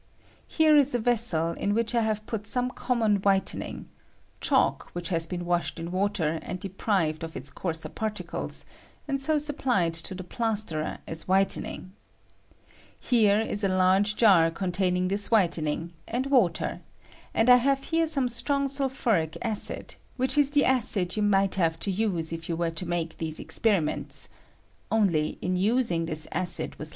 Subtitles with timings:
[0.47, 3.87] Here is a vessel in which I have put some common whitening—
[4.41, 8.65] chalk which has been washed in water and deprived of ite coarser particles,
[9.07, 11.91] and so supplied to the plasterer as whitening—
[13.09, 16.81] here is a large jar con taining this whitening and water;
[17.31, 21.77] and I have here some strong sulphuric acid, which is the acid you might have
[21.79, 24.29] to use if you were to make these experiments
[24.91, 26.89] (only, in using this acid with 1 PEEPARATION OP CAHBOKIC ACID.